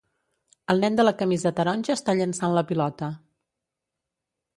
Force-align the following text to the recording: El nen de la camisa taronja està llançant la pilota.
El 0.73 0.79
nen 0.85 0.95
de 0.99 1.03
la 1.03 1.11
camisa 1.19 1.51
taronja 1.59 1.93
està 1.97 2.15
llançant 2.21 2.55
la 2.59 2.65
pilota. 2.73 3.11